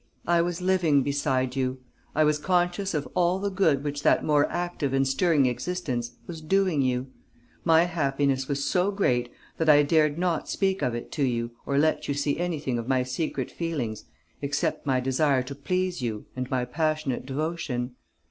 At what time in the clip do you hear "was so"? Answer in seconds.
8.47-8.89